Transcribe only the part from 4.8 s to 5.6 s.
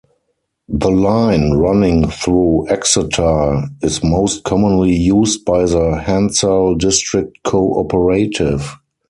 used